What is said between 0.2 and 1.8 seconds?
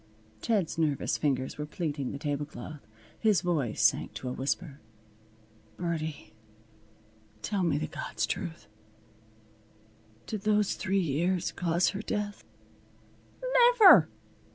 Ted's nervous fingers were